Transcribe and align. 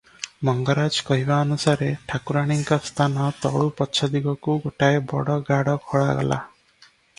ମଙ୍ଗରାଜ 0.47 1.03
କହିବା 1.09 1.35
ଅନୁସାରେ 1.47 1.89
ଠାକୁରାଣୀଙ୍କ 2.13 2.79
ସ୍ଥାନ 2.87 3.29
ତଳୁ 3.45 3.63
ପଛ 3.83 4.11
ଦିଗକୁ 4.17 4.57
ଗୋଟାଏ 4.67 5.07
ବଡ 5.15 5.39
ଗାଡ଼ 5.53 5.79
ଖୋଳାଗଲା। 5.93 6.43